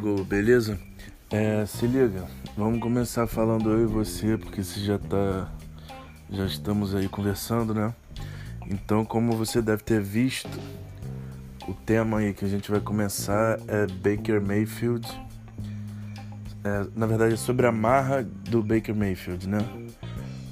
[0.00, 0.24] Gol?
[0.24, 0.78] Beleza?
[1.30, 2.24] É, se liga,
[2.56, 5.50] vamos começar falando eu e você, porque você já tá.
[6.30, 7.92] Já estamos aí conversando, né?
[8.66, 10.58] Então, como você deve ter visto,
[11.68, 15.06] o tema aí que a gente vai começar é Baker Mayfield.
[16.64, 19.58] É, na verdade, é sobre a marra do Baker Mayfield, né?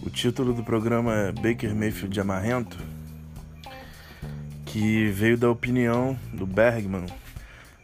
[0.02, 2.76] O título do programa é Baker Mayfield Amarrento,
[4.68, 7.06] que veio da opinião do Bergman,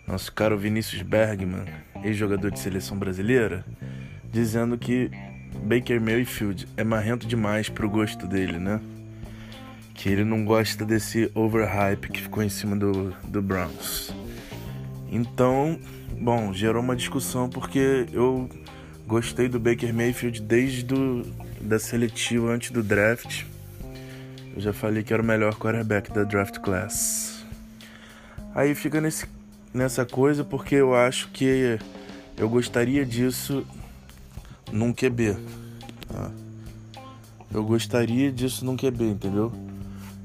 [0.06, 1.64] nosso caro Vinícius Bergman,
[2.02, 3.64] ex-jogador de seleção brasileira,
[4.30, 5.10] dizendo que
[5.64, 8.80] Baker Mayfield é marrento demais pro gosto dele, né?
[9.94, 14.14] Que ele não gosta desse overhype que ficou em cima do, do Browns.
[15.10, 15.78] Então,
[16.20, 18.46] bom, gerou uma discussão porque eu
[19.06, 21.22] gostei do Baker Mayfield desde do,
[21.62, 23.44] da seletiva antes do draft.
[24.54, 27.44] Eu já falei que era o melhor quarterback da draft class.
[28.54, 29.26] Aí fica nesse
[29.74, 31.76] nessa coisa porque eu acho que
[32.36, 33.66] eu gostaria disso
[34.70, 35.36] num QB.
[36.08, 36.30] Tá?
[37.52, 39.52] Eu gostaria disso num QB, entendeu?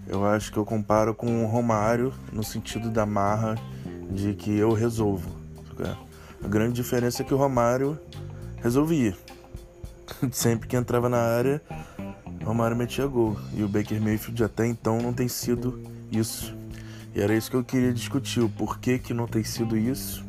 [0.07, 3.55] Eu acho que eu comparo com o Romário no sentido da marra
[4.11, 5.35] de que eu resolvo.
[5.75, 5.97] Tá?
[6.43, 7.99] A grande diferença é que o Romário
[8.61, 9.17] resolvia.
[10.31, 11.61] Sempre que entrava na área,
[12.49, 13.37] Romário metia gol.
[13.53, 15.79] E o Baker Mayfield até então não tem sido
[16.11, 16.57] isso.
[17.13, 20.25] E era isso que eu queria discutir, o porquê que não tem sido isso.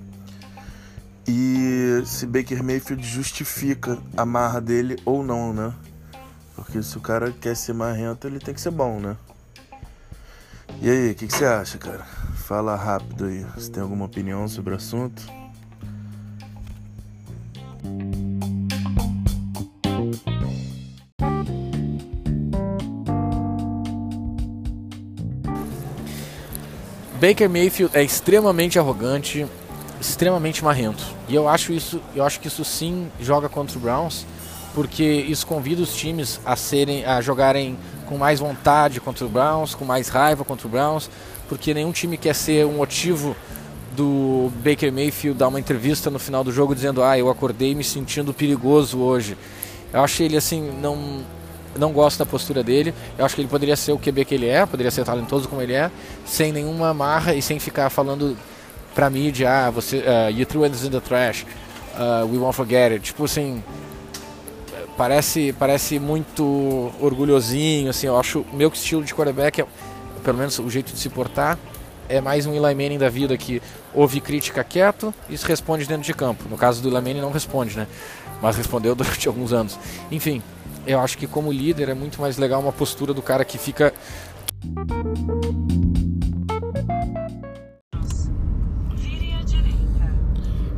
[1.27, 5.73] E se Baker Mayfield justifica a marra dele ou não, né?
[6.55, 9.17] Porque se o cara quer ser marrento, ele tem que ser bom, né?
[10.83, 12.05] E aí, o que, que, você acha, cara?
[12.37, 13.47] Fala rápido aí.
[13.55, 15.39] Você tem alguma opinião sobre o assunto?
[27.21, 29.47] Baker Mayfield é extremamente arrogante,
[30.01, 31.05] extremamente marrento.
[31.29, 34.25] E eu acho isso, eu acho que isso sim joga contra o Browns,
[34.75, 37.77] porque isso convida os times a serem a jogarem
[38.07, 41.11] com mais vontade contra o Browns, com mais raiva contra o Browns,
[41.47, 43.36] porque nenhum time quer ser um motivo
[43.95, 47.85] do Baker Mayfield dar uma entrevista no final do jogo dizendo: "Ah, eu acordei me
[47.85, 49.36] sentindo perigoso hoje".
[49.92, 51.23] Eu acho ele assim, não
[51.79, 52.95] não gosto da postura dele.
[53.19, 55.63] Eu acho que ele poderia ser o QB que ele é, poderia ser talentoso como
[55.63, 55.91] ele é,
[56.25, 58.36] sem nenhuma marra e sem ficar falando
[58.95, 61.47] pra mídia, ah, você, uh, you threw us in the trash,
[61.95, 63.05] uh, we won't forget it.
[63.05, 63.63] Tipo assim,
[64.97, 69.67] parece, parece muito orgulhosinho, assim, eu acho meu estilo de quarterback, é,
[70.25, 71.59] pelo menos o jeito de se portar,
[72.09, 73.63] é mais um Eli Manning da vida que
[73.95, 76.45] ouve crítica quieto e responde dentro de campo.
[76.51, 77.86] No caso do Eli Manning não responde, né?
[78.42, 79.79] Mas respondeu durante alguns anos.
[80.11, 80.42] Enfim,
[80.86, 83.92] eu acho que como líder é muito mais legal uma postura do cara que fica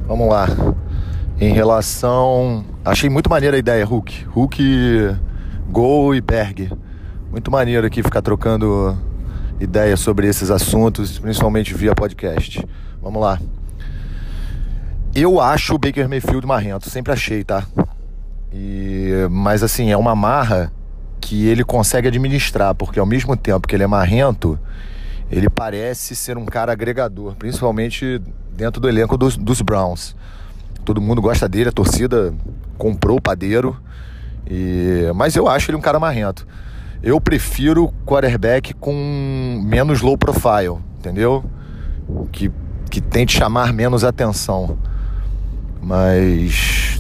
[0.07, 0.47] Vamos lá.
[1.41, 2.65] Em relação.
[2.85, 4.27] Achei muito maneira a ideia, Hulk.
[4.27, 5.17] Hulk,
[5.71, 6.71] Gol e Berg.
[7.31, 8.95] Muito maneiro aqui ficar trocando
[9.59, 12.63] ideias sobre esses assuntos, principalmente via podcast.
[13.01, 13.41] Vamos lá.
[15.15, 17.67] Eu acho o Baker Mayfield marrento, sempre achei, tá?
[18.53, 20.73] E, mas assim, é uma marra
[21.21, 24.59] que ele consegue administrar, porque ao mesmo tempo que ele é marrento,
[25.31, 28.21] ele parece ser um cara agregador, principalmente
[28.55, 30.15] dentro do elenco dos, dos Browns.
[30.85, 32.35] Todo mundo gosta dele, a torcida
[32.77, 33.77] comprou o padeiro.
[34.47, 35.11] E...
[35.15, 36.47] Mas eu acho ele um cara marrento.
[37.03, 41.45] Eu prefiro quarterback com menos low profile, entendeu?
[42.31, 42.51] Que,
[42.91, 44.77] que tente chamar menos atenção.
[45.81, 46.92] Mas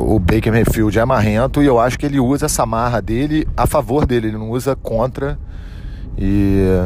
[0.00, 3.66] o Baker Mayfield é marrento e eu acho que ele usa essa marra dele a
[3.66, 5.38] favor dele, ele não usa contra.
[6.18, 6.82] E.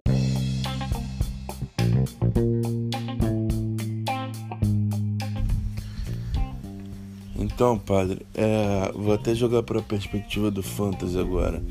[7.38, 11.62] Então, padre, é, vou até jogar para a perspectiva do Fantasy agora.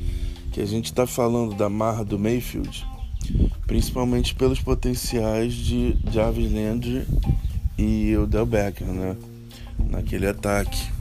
[0.50, 2.86] Que a gente está falando da marra do Mayfield,
[3.66, 7.06] principalmente pelos potenciais de Jarvis Landry
[7.76, 9.16] e o Del Beckham, né?
[9.90, 10.94] Naquele ataque.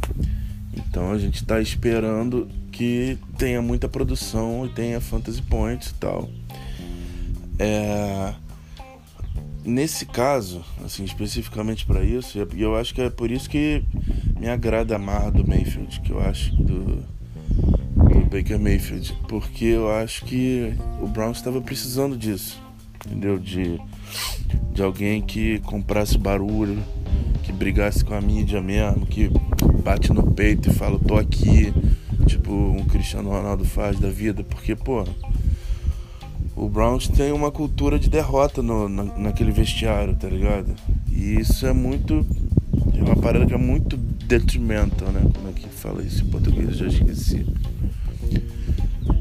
[0.75, 6.30] Então a gente está esperando que tenha muita produção e tenha fantasy points e tal.
[7.60, 8.34] É...
[9.66, 13.81] Nesse caso, assim, especificamente para isso, eu acho que é por isso que
[14.38, 16.98] me agrada a marra do Mayfield, que eu acho do,
[17.96, 22.62] do Baker Mayfield, porque eu acho que o Browns estava precisando disso,
[23.06, 23.40] entendeu?
[23.40, 23.80] De,
[24.74, 26.84] de alguém que comprasse barulho,
[27.44, 29.31] que brigasse com a mídia mesmo, que
[29.83, 31.74] bate no peito e fala, tô aqui,
[32.25, 35.03] tipo um Cristiano Ronaldo faz da vida, porque, pô,
[36.56, 40.74] o Browns tem uma cultura de derrota no, na, naquele vestiário, tá ligado?
[41.12, 42.25] E isso é muito.
[42.95, 45.21] É uma parada que é muito detrimental, né?
[45.33, 46.69] Como é que fala isso em português?
[46.69, 47.45] Eu já esqueci.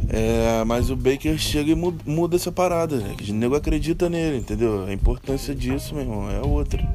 [0.08, 3.16] É, mas o Baker chega e muda essa parada, né?
[3.28, 4.84] O nego acredita nele, entendeu?
[4.84, 6.86] A importância disso, meu irmão, é outra.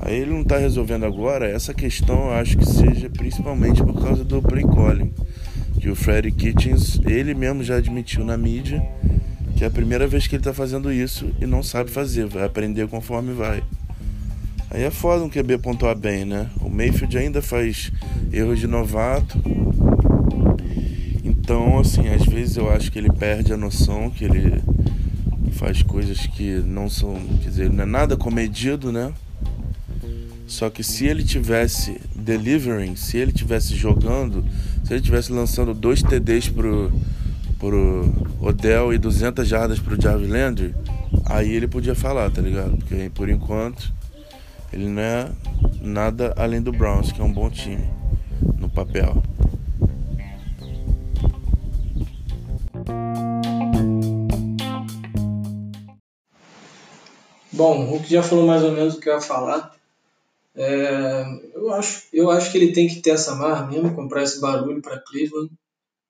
[0.00, 4.24] Aí ele não tá resolvendo agora, essa questão eu acho que seja principalmente por causa
[4.24, 5.12] do play calling.
[5.80, 8.82] Que o Freddy Kitchens, ele mesmo já admitiu na mídia
[9.56, 12.44] que é a primeira vez que ele tá fazendo isso e não sabe fazer, vai
[12.44, 13.60] aprender conforme vai.
[14.70, 16.48] Aí é foda um QB pontuar bem, né?
[16.60, 17.90] O Mayfield ainda faz
[18.32, 19.36] erros de novato,
[21.48, 24.62] então, assim, às vezes eu acho que ele perde a noção que ele
[25.52, 29.12] faz coisas que não são, quer dizer, não é nada comedido, né?
[30.48, 34.42] Só que se ele tivesse delivering, se ele tivesse jogando,
[34.82, 36.90] se ele tivesse lançando dois TDs pro,
[37.58, 38.10] pro
[38.40, 40.74] Odell e 200 jardas pro Jarvis Landry,
[41.26, 42.78] aí ele podia falar, tá ligado?
[42.78, 43.92] Porque por enquanto
[44.72, 45.28] ele não é
[45.82, 47.84] nada além do Browns, que é um bom time
[48.58, 49.22] no papel.
[57.52, 59.77] Bom, o Hulk já falou mais ou menos o que eu ia falar.
[60.58, 61.22] É,
[61.54, 64.82] eu, acho, eu acho que ele tem que ter essa marra mesmo, comprar esse barulho
[64.82, 65.50] para Cleveland.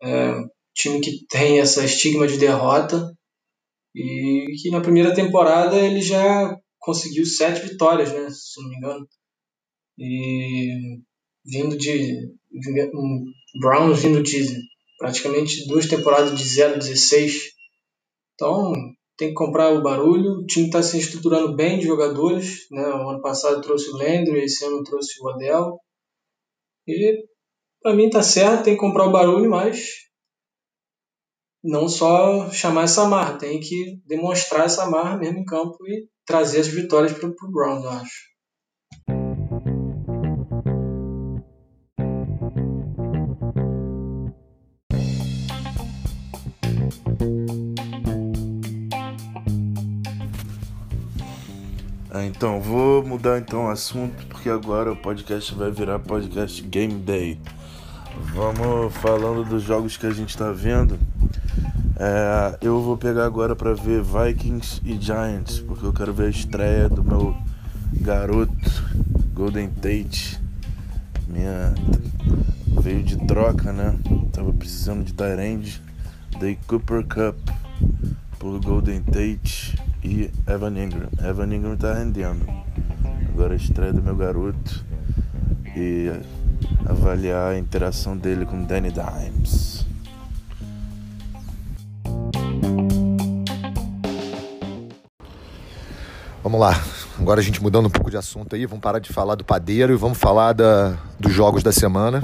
[0.02, 0.42] É,
[0.74, 3.14] time que tem essa estigma de derrota
[3.94, 9.08] e que na primeira temporada ele já conseguiu sete vitórias, né, se não me engano.
[9.98, 10.98] E
[11.44, 12.32] vindo de
[12.94, 13.24] um
[13.60, 14.46] Browns vindo de
[14.98, 17.50] praticamente duas temporadas de 0 a 16.
[18.34, 18.72] Então,
[19.18, 20.38] tem que comprar o barulho.
[20.38, 22.66] O time está se estruturando bem de jogadores.
[22.70, 22.80] Né?
[22.80, 25.78] O ano passado trouxe o Landry, esse ano trouxe o Odell.
[26.86, 27.26] E
[27.82, 30.08] para mim tá certo, tem que comprar o barulho, mas
[31.62, 36.60] não só chamar essa marra, tem que demonstrar essa marra mesmo em campo e trazer
[36.60, 38.28] as vitórias para o Browns, eu acho.
[52.38, 57.36] Então, vou mudar então o assunto porque agora o podcast vai virar podcast Game Day.
[58.32, 60.96] Vamos falando dos jogos que a gente está vendo.
[61.98, 66.30] É, eu vou pegar agora para ver Vikings e Giants, porque eu quero ver a
[66.30, 67.36] estreia do meu
[67.92, 68.84] garoto
[69.34, 70.40] Golden Tate.
[71.26, 71.74] Minha
[72.80, 73.98] veio de troca, né?
[74.32, 75.82] Tava precisando de Tyrande.
[76.38, 77.36] Dei Cooper Cup
[78.38, 81.08] por Golden Tate e Evan Ingram.
[81.22, 82.46] Evan Ingram tá rendendo.
[83.28, 84.84] Agora a estreia do meu garoto
[85.76, 86.10] e
[86.88, 89.86] avaliar a interação dele com Danny Dimes.
[96.42, 96.80] Vamos lá,
[97.18, 99.92] agora a gente mudando um pouco de assunto aí, vamos parar de falar do padeiro
[99.92, 102.22] e vamos falar da, dos jogos da semana.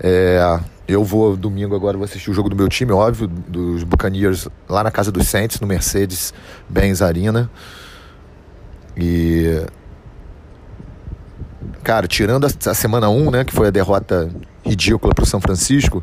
[0.00, 4.48] É, eu vou domingo agora vou assistir o jogo do meu time, óbvio, dos Buccaneers
[4.68, 6.32] lá na casa dos Saints, no Mercedes
[6.68, 7.50] Benz Arena.
[8.96, 9.64] E
[11.82, 14.30] cara, tirando a, semana 1, né, que foi a derrota
[14.64, 16.02] ridícula para o São Francisco,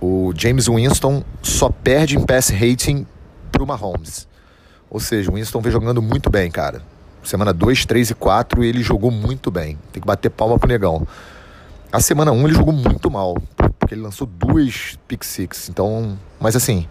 [0.00, 3.06] o James Winston só perde em pass rating
[3.50, 4.26] para o Mahomes.
[4.90, 6.82] Ou seja, o Winston vem jogando muito bem, cara.
[7.22, 9.78] Semana 2, 3 e 4 ele jogou muito bem.
[9.92, 11.06] Tem que bater palma pro negão.
[11.92, 13.34] A semana 1 ele jogou muito mal,
[13.78, 15.68] porque ele lançou duas pick six.
[15.68, 16.88] Então, mas assim,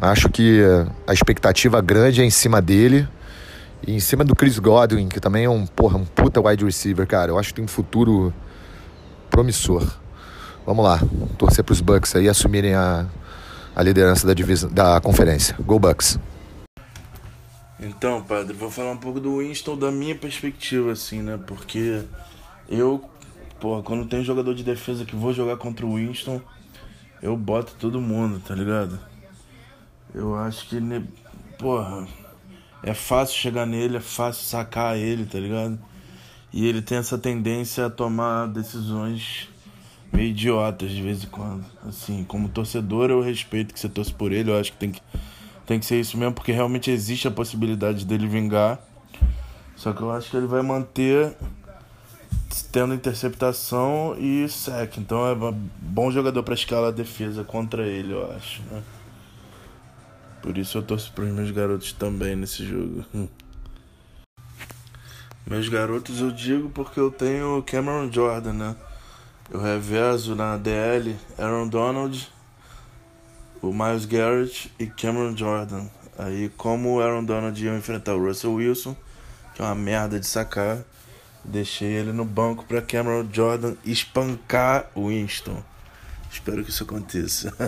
[0.00, 0.62] acho que
[1.06, 3.06] a expectativa grande é em cima dele
[3.86, 7.06] e em cima do Chris Godwin, que também é um, porra, um puta wide receiver,
[7.06, 7.30] cara.
[7.30, 8.32] Eu acho que tem um futuro
[9.28, 9.86] promissor.
[10.64, 10.98] Vamos lá,
[11.36, 13.04] torcer para os Bucks aí assumirem a,
[13.76, 15.54] a liderança da, divisa, da conferência.
[15.60, 16.18] Go Bucks.
[17.78, 21.38] Então, padre, vou falar um pouco do Winston da minha perspectiva, assim, né?
[21.46, 22.02] Porque
[22.66, 23.11] eu
[23.62, 26.40] porra, quando tem jogador de defesa que vou jogar contra o Winston,
[27.22, 28.98] eu boto todo mundo, tá ligado?
[30.12, 30.80] Eu acho que,
[31.60, 32.08] porra,
[32.82, 35.78] é fácil chegar nele, é fácil sacar ele, tá ligado?
[36.52, 39.48] E ele tem essa tendência a tomar decisões
[40.12, 41.64] meio idiotas de vez em quando.
[41.86, 45.00] Assim, como torcedor, eu respeito que você torce por ele, eu acho que tem que,
[45.64, 48.80] tem que ser isso mesmo, porque realmente existe a possibilidade dele vingar.
[49.76, 51.36] Só que eu acho que ele vai manter
[52.60, 54.98] tendo interceptação e sec.
[54.98, 55.34] Então é
[55.80, 58.60] bom jogador para escalar a defesa contra ele, eu acho.
[58.70, 58.82] Né?
[60.42, 63.04] Por isso eu torço para os meus garotos também nesse jogo.
[65.44, 68.76] Meus garotos eu digo porque eu tenho Cameron Jordan, né?
[69.50, 72.30] Eu revezo na DL Aaron Donald
[73.60, 75.86] o Miles Garrett e Cameron Jordan.
[76.18, 78.96] Aí, como o Aaron Donald ia enfrentar o Russell Wilson,
[79.54, 80.78] que é uma merda de sacar,
[81.44, 85.62] deixei ele no banco para Cameron Jordan espancar o Winston.
[86.30, 87.52] Espero que isso aconteça.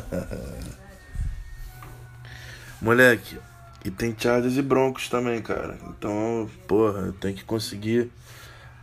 [2.81, 3.39] Moleque,
[3.85, 5.79] e tem Chargers e Broncos também, cara.
[5.89, 8.11] Então, porra, eu tenho que conseguir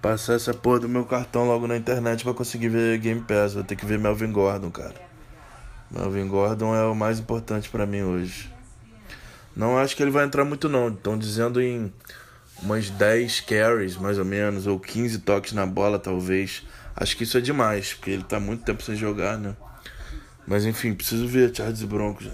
[0.02, 3.54] passar essa porra do meu cartão logo na internet para conseguir ver Game Pass.
[3.54, 4.96] Vou ter que ver Melvin Gordon, cara.
[5.90, 8.52] Melvin Gordon é o mais importante para mim hoje.
[9.56, 10.90] Não acho que ele vai entrar muito não.
[10.90, 11.92] Estão dizendo em
[12.62, 16.64] umas 10 carries, mais ou menos, ou 15 toques na bola, talvez.
[16.96, 19.56] Acho que isso é demais, porque ele tá muito tempo sem jogar, né?
[20.46, 22.28] Mas enfim, preciso ver Chargers e Broncos.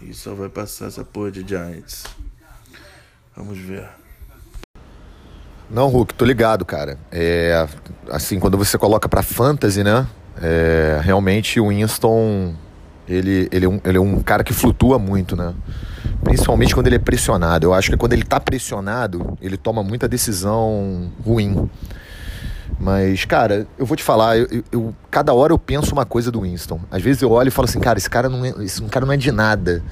[0.00, 2.04] E só vai passar essa porra de Giants.
[3.36, 3.88] Vamos ver.
[5.70, 6.98] Não, Hulk, tô ligado, cara.
[7.10, 7.66] É,
[8.10, 10.06] assim, quando você coloca pra fantasy, né?
[10.40, 12.54] É, realmente o Winston,
[13.08, 15.54] ele, ele, é um, ele é um cara que flutua muito, né?
[16.24, 17.66] Principalmente quando ele é pressionado.
[17.66, 21.68] Eu acho que quando ele tá pressionado, ele toma muita decisão ruim.
[22.80, 26.40] Mas, cara, eu vou te falar, eu, eu, cada hora eu penso uma coisa do
[26.40, 26.80] Winston.
[26.90, 29.12] Às vezes eu olho e falo assim, cara, esse cara não é, esse cara não
[29.12, 29.82] é de nada.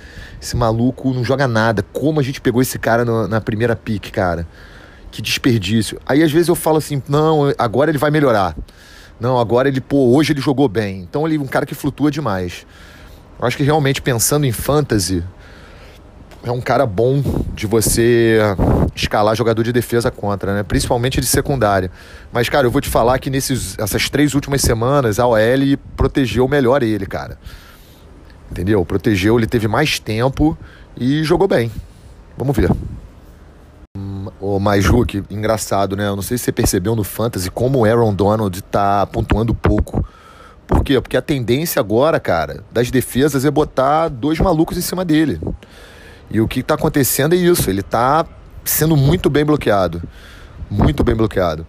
[0.41, 1.85] Esse maluco não joga nada.
[1.93, 4.47] Como a gente pegou esse cara no, na primeira pick, cara?
[5.11, 6.01] Que desperdício.
[6.07, 8.57] Aí às vezes eu falo assim, não, agora ele vai melhorar.
[9.21, 11.01] Não, agora ele, pô, hoje ele jogou bem.
[11.01, 12.67] Então ele é um cara que flutua demais.
[13.39, 15.23] Eu acho que realmente pensando em fantasy,
[16.45, 17.23] é um cara bom
[17.55, 18.39] de você
[18.95, 20.63] escalar jogador de defesa contra, né?
[20.63, 21.91] Principalmente de secundária.
[22.33, 25.39] Mas, cara, eu vou te falar que nesses, essas três últimas semanas a OL
[25.97, 27.39] protegeu melhor ele, cara.
[28.51, 28.85] Entendeu?
[28.85, 30.59] Protegeu, ele teve mais tempo
[30.97, 31.71] e jogou bem.
[32.37, 32.71] Vamos ver.
[34.41, 36.09] O mais Hulk, engraçado, né?
[36.09, 40.05] Eu não sei se você percebeu no Fantasy como o Aaron Donald tá pontuando pouco.
[40.67, 41.01] Por quê?
[41.01, 45.41] Porque a tendência agora, cara, das defesas é botar dois malucos em cima dele.
[46.31, 48.26] E o que está acontecendo é isso, ele está
[48.64, 50.02] sendo muito bem bloqueado.
[50.71, 51.67] Muito bem bloqueado.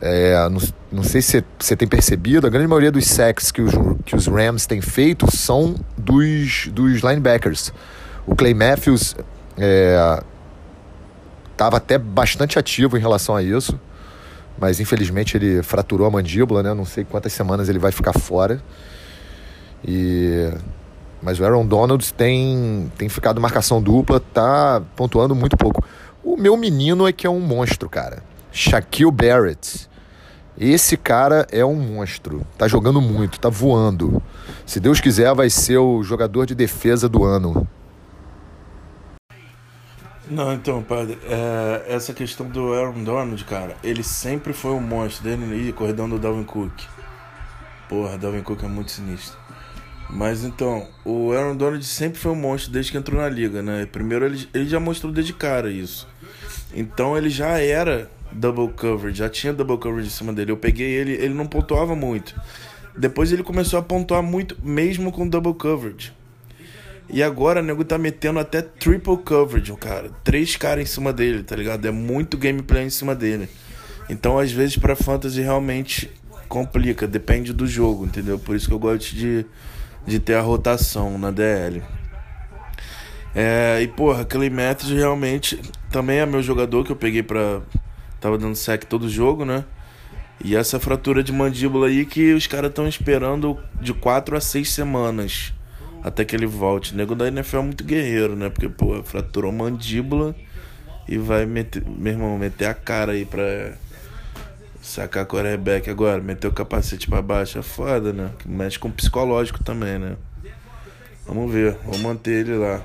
[0.00, 3.72] É, não, não, sei se você tem percebido, a grande maioria dos sacks que os,
[4.06, 7.70] que os Rams têm feito são dos, dos linebackers.
[8.26, 9.14] O Clay Matthews
[11.52, 13.78] estava é, até bastante ativo em relação a isso,
[14.58, 16.72] mas infelizmente ele fraturou a mandíbula, né?
[16.72, 18.62] Não sei quantas semanas ele vai ficar fora.
[19.86, 20.50] E
[21.22, 25.84] mas o Aaron Donald tem, tem ficado marcação dupla, tá pontuando muito pouco.
[26.22, 28.22] O meu menino é que é um monstro, cara.
[28.52, 29.88] Shaquille Barrett.
[30.58, 32.46] Esse cara é um monstro.
[32.58, 34.22] Tá jogando muito, tá voando.
[34.66, 37.66] Se Deus quiser, vai ser o jogador de defesa do ano.
[40.28, 45.24] Não, então, padre, é, essa questão do Aaron Donald, cara, ele sempre foi um monstro
[45.24, 46.72] dele e corredão do Dalvin Cook.
[47.88, 49.39] Porra, Dalvin Cook é muito sinistro.
[50.12, 53.86] Mas então, o Aaron Donald sempre foi um monstro desde que entrou na liga, né?
[53.86, 56.06] Primeiro ele, ele já mostrou desde cara isso.
[56.74, 60.50] Então ele já era double coverage, já tinha double coverage em cima dele.
[60.52, 62.34] Eu peguei ele, ele não pontuava muito.
[62.96, 66.12] Depois ele começou a pontuar muito, mesmo com double coverage.
[67.08, 70.10] E agora o nego tá metendo até triple coverage, cara.
[70.22, 71.86] Três caras em cima dele, tá ligado?
[71.86, 73.48] É muito gameplay em cima dele.
[74.08, 76.10] Então, às vezes, pra fantasy realmente
[76.48, 78.38] complica, depende do jogo, entendeu?
[78.38, 79.44] Por isso que eu gosto de
[80.06, 81.82] de ter a rotação na DL.
[83.34, 87.60] É, e porra, Clay Matthews realmente também é meu jogador que eu peguei pra.
[88.20, 89.64] Tava dando sec todo jogo, né?
[90.42, 94.70] E essa fratura de mandíbula aí que os caras estão esperando de 4 a 6
[94.70, 95.52] semanas
[96.02, 96.92] até que ele volte.
[96.92, 98.48] O nego da NFL é muito guerreiro, né?
[98.48, 100.34] Porque, pô, fraturou mandíbula
[101.08, 103.74] e vai meter, meu irmão, meter a cara aí pra
[104.90, 108.32] Sacar quarterback agora, meter o capacete para baixo é foda, né?
[108.44, 110.16] Mexe com o psicológico também, né?
[111.24, 112.82] Vamos ver, vou manter ele lá.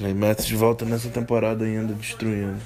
[0.00, 2.56] Aí mete de volta nessa temporada ainda, destruindo.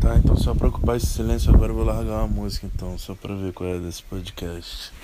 [0.00, 3.14] Tá, então só pra ocupar esse silêncio agora eu vou largar uma música então, só
[3.14, 4.94] pra ver qual é desse podcast.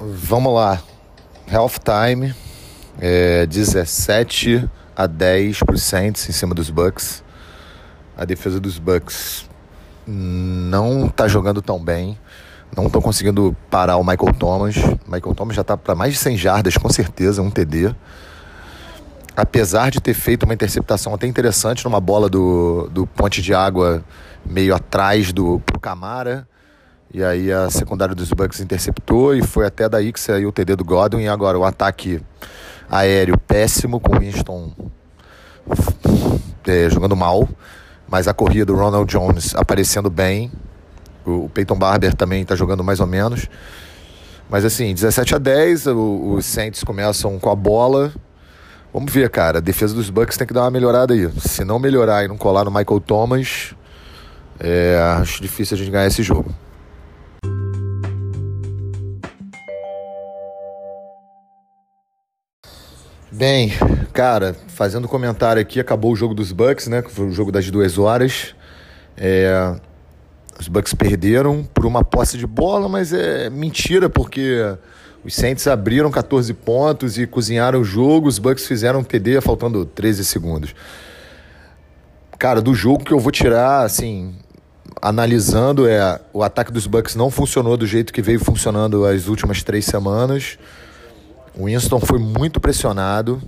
[0.00, 0.82] Vamos lá.
[1.48, 2.34] Health Time
[3.00, 5.74] é, 17 a 10 para
[6.28, 7.24] em cima dos Bucks.
[8.16, 9.48] A defesa dos Bucks
[10.06, 12.18] não está jogando tão bem.
[12.76, 14.76] Não estão conseguindo parar o Michael Thomas.
[15.06, 17.94] Michael Thomas já está para mais de 100 jardas, com certeza, um TD.
[19.36, 24.04] Apesar de ter feito uma interceptação até interessante numa bola do, do ponte de água
[24.44, 26.46] meio atrás do pro Camara.
[27.12, 30.76] E aí a secundária dos Bucks interceptou e foi até daí que saiu o TD
[30.76, 31.22] do Godwin.
[31.22, 32.20] E agora o ataque
[32.88, 34.72] aéreo péssimo, com o Winston
[36.66, 37.48] é, jogando mal.
[38.08, 40.52] mas a corrida do Ronald Jones aparecendo bem.
[41.24, 43.48] O, o Peyton Barber também está jogando mais ou menos.
[44.48, 48.12] Mas assim, 17 a 10, o, os Saints começam com a bola.
[48.92, 49.58] Vamos ver, cara.
[49.58, 51.28] A defesa dos Bucks tem que dar uma melhorada aí.
[51.40, 53.74] Se não melhorar e não colar no Michael Thomas,
[54.58, 56.52] é, acho difícil a gente ganhar esse jogo.
[63.32, 63.72] Bem,
[64.12, 67.00] cara, fazendo comentário aqui, acabou o jogo dos Bucks, né?
[67.02, 68.56] Foi o jogo das duas horas.
[69.16, 69.76] É,
[70.58, 74.58] os Bucks perderam por uma posse de bola, mas é mentira, porque
[75.24, 78.26] os Saints abriram 14 pontos e cozinharam o jogo.
[78.26, 80.74] Os Bucks fizeram um TD faltando 13 segundos.
[82.36, 84.34] Cara, do jogo que eu vou tirar, assim,
[85.00, 89.62] analisando, é o ataque dos Bucks não funcionou do jeito que veio funcionando as últimas
[89.62, 90.58] três semanas.
[91.54, 93.40] O Winston foi muito pressionado.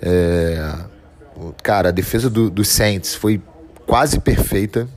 [0.00, 0.74] É...
[1.62, 3.42] Cara, a defesa do, dos Saints foi
[3.86, 4.88] quase perfeita.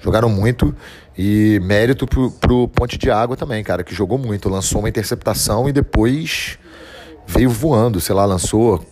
[0.00, 0.74] Jogaram muito.
[1.16, 4.48] E mérito pro, pro Ponte de Água também, cara, que jogou muito.
[4.48, 6.58] Lançou uma interceptação e depois
[7.26, 8.00] veio voando.
[8.00, 8.84] Sei lá, lançou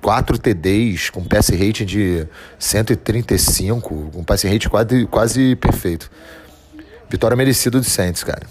[0.00, 2.26] quatro TDs com pass rating de
[2.58, 6.10] 135, com pass rate quase, quase perfeito.
[7.08, 8.46] Vitória merecida do Saints, cara.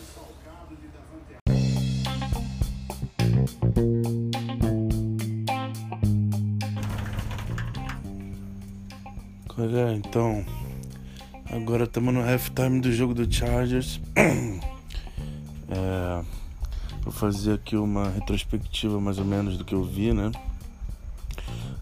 [9.74, 10.44] Olha, então.
[11.50, 14.02] Agora estamos no halftime do jogo do Chargers.
[15.70, 16.22] é,
[17.02, 20.30] vou fazer aqui uma retrospectiva mais ou menos do que eu vi, né?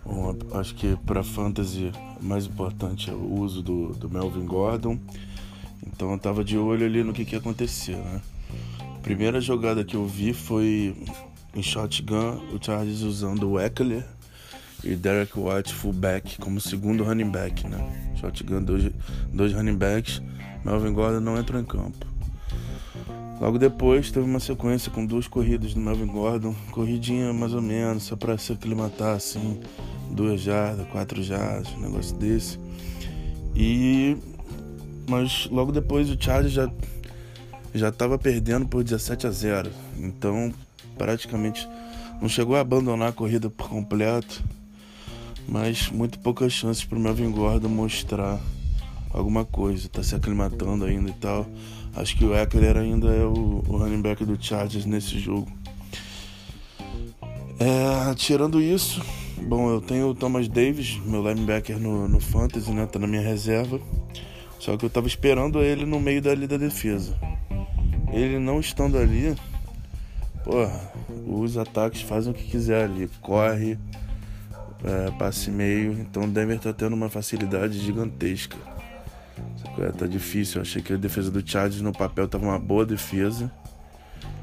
[0.05, 1.91] Bom, acho que para fantasy
[2.21, 4.99] mais importante é o uso do, do Melvin Gordon.
[5.87, 8.21] Então eu tava de olho ali no que, que ia acontecer, né?
[9.01, 10.95] Primeira jogada que eu vi foi
[11.55, 14.05] em shotgun, o Chargers usando o Eckler
[14.83, 18.13] e Derek White fullback como segundo running back, né?
[18.15, 18.91] Shotgun, dois,
[19.33, 20.21] dois running backs,
[20.63, 22.05] Melvin Gordon não entrou em campo.
[23.39, 28.03] Logo depois teve uma sequência com duas corridas do Melvin Gordon, corridinha mais ou menos,
[28.03, 29.61] só para se aclimatar assim,
[30.11, 32.59] duas jardas, quatro jardas, um negócio desse.
[33.55, 34.17] E
[35.07, 36.69] mas logo depois o Charlie já
[37.73, 39.71] já estava perdendo por 17 a 0.
[39.97, 40.51] Então,
[40.97, 41.67] praticamente
[42.21, 44.43] não chegou a abandonar a corrida por completo
[45.49, 48.39] mas muito poucas chances para o Melvin Gordon mostrar
[49.11, 51.45] alguma coisa, tá se aclimatando ainda e tal.
[51.95, 55.47] Acho que o Eckler ainda é o, o running back do Chargers nesse jogo.
[57.59, 59.03] É, tirando isso,
[59.41, 62.85] bom, eu tenho o Thomas Davis, meu linebacker no, no Fantasy, né?
[62.85, 63.81] Tá na minha reserva.
[64.59, 67.17] Só que eu tava esperando ele no meio da da defesa.
[68.13, 69.35] Ele não estando ali,
[70.43, 70.91] porra,
[71.27, 73.09] os ataques fazem o que quiser ali.
[73.21, 73.77] Corre,
[74.83, 75.93] é, passe meio.
[75.93, 78.57] Então o Denver tá tendo uma facilidade gigantesca.
[79.97, 80.57] Tá difícil.
[80.57, 83.51] Eu achei que a defesa do Chargers no papel tava uma boa defesa.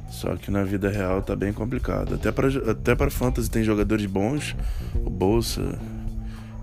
[0.08, 2.14] Só que na vida real tá bem complicado.
[2.14, 4.56] Até para até para fantasy tem jogadores bons,
[4.94, 5.78] o Bolsa,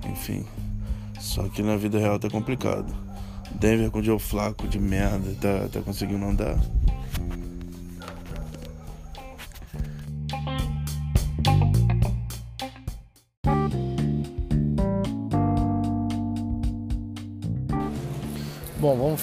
[0.10, 0.46] enfim.
[1.20, 2.94] Só que na vida real tá complicado.
[3.60, 6.58] Denver com o Joe Flaco de merda, tá, tá conseguindo andar.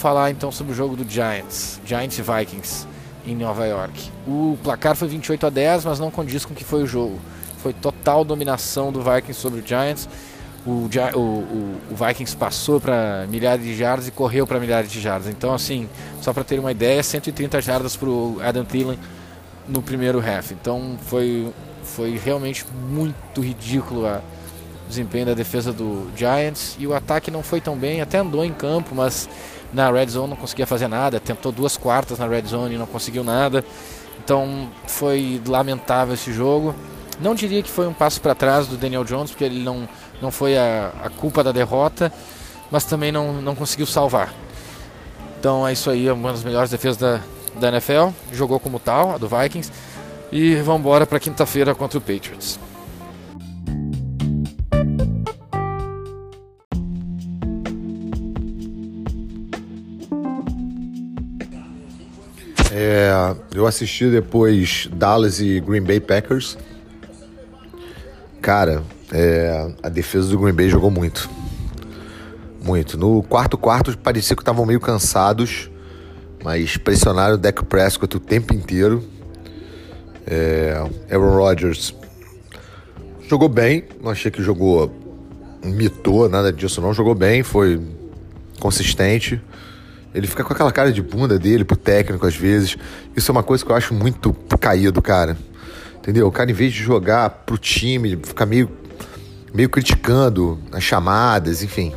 [0.00, 2.86] Falar então sobre o jogo do Giants, Giants e Vikings
[3.26, 4.10] em Nova York.
[4.26, 7.20] O placar foi 28 a 10, mas não condiz com o que foi o jogo.
[7.58, 10.08] Foi total dominação do Vikings sobre o Giants.
[10.64, 15.00] O, o, o, o Vikings passou para milhares de jardas e correu para milhares de
[15.00, 15.28] jardas.
[15.28, 15.86] Então, assim,
[16.22, 18.98] só para ter uma ideia, 130 jardas para o Adam Thielen
[19.68, 20.50] no primeiro half.
[20.52, 21.52] Então, foi,
[21.84, 24.22] foi realmente muito ridículo a
[24.88, 28.52] desempenho da defesa do Giants e o ataque não foi tão bem, até andou em
[28.52, 29.28] campo, mas
[29.72, 32.86] na red zone não conseguia fazer nada, tentou duas quartas na red zone e não
[32.86, 33.64] conseguiu nada.
[34.22, 36.74] Então foi lamentável esse jogo.
[37.20, 39.88] Não diria que foi um passo para trás do Daniel Jones, porque ele não,
[40.22, 42.12] não foi a, a culpa da derrota,
[42.70, 44.32] mas também não, não conseguiu salvar.
[45.38, 47.20] Então é isso aí, é uma das melhores defesas da,
[47.58, 48.08] da NFL.
[48.32, 49.70] Jogou como tal, a do Vikings.
[50.32, 52.58] E vamos embora para quinta-feira contra o Patriots.
[62.82, 66.56] É, eu assisti depois Dallas e Green Bay Packers.
[68.40, 71.28] Cara, é, a defesa do Green Bay jogou muito.
[72.64, 72.96] Muito.
[72.96, 75.70] No quarto quarto parecia que estavam meio cansados,
[76.42, 79.04] mas pressionaram o Dak Prescott o tempo inteiro.
[80.26, 81.94] É, Aaron Rodgers
[83.28, 84.90] jogou bem, não achei que jogou
[85.62, 86.94] mitou, nada disso não.
[86.94, 87.78] Jogou bem, foi
[88.58, 89.38] consistente.
[90.14, 92.76] Ele fica com aquela cara de bunda dele pro técnico às vezes.
[93.16, 95.36] Isso é uma coisa que eu acho muito caído, cara.
[95.96, 96.26] Entendeu?
[96.26, 98.70] O cara, em vez de jogar pro time, fica meio,
[99.54, 101.92] meio criticando as chamadas, enfim.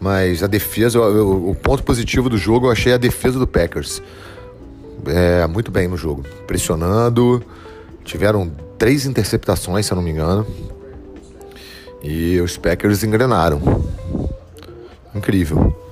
[0.00, 4.02] Mas a defesa, o, ponto positivo do jogo eu achei a defesa do Packers.
[5.06, 6.24] É, muito bem no jogo.
[6.46, 7.42] Pressionando.
[8.04, 10.46] Tiveram três interceptações, se eu não me engano.
[12.02, 13.60] E os Packers engrenaram.
[15.14, 15.85] Incrível.